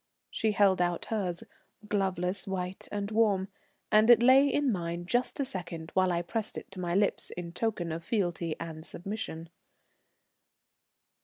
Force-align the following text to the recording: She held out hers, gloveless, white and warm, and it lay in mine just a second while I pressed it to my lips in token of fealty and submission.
She 0.31 0.53
held 0.53 0.81
out 0.81 1.05
hers, 1.13 1.43
gloveless, 1.87 2.47
white 2.47 2.87
and 2.91 3.11
warm, 3.11 3.49
and 3.91 4.09
it 4.09 4.23
lay 4.23 4.47
in 4.51 4.71
mine 4.71 5.05
just 5.05 5.39
a 5.39 5.45
second 5.45 5.91
while 5.93 6.11
I 6.11 6.23
pressed 6.23 6.57
it 6.57 6.71
to 6.71 6.79
my 6.79 6.95
lips 6.95 7.29
in 7.29 7.51
token 7.51 7.91
of 7.91 8.03
fealty 8.03 8.55
and 8.59 8.83
submission. 8.83 9.49